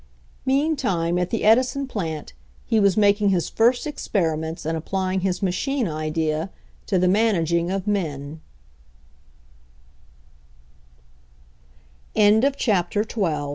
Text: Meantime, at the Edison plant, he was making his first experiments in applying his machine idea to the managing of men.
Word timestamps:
Meantime, 0.47 1.19
at 1.19 1.29
the 1.29 1.43
Edison 1.43 1.85
plant, 1.85 2.33
he 2.65 2.79
was 2.79 2.97
making 2.97 3.29
his 3.29 3.49
first 3.49 3.85
experiments 3.85 4.65
in 4.65 4.75
applying 4.75 5.19
his 5.19 5.43
machine 5.43 5.87
idea 5.87 6.49
to 6.87 6.97
the 6.97 7.07
managing 7.07 7.69
of 7.69 7.85
men. 7.85 8.39